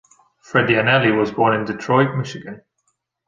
Fredianelli 0.43 1.15
was 1.15 1.31
born 1.31 1.53
in 1.53 1.63
Detroit, 1.63 2.15
Michigan. 2.15 2.63